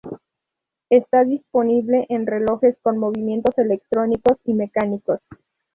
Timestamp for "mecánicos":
4.55-5.19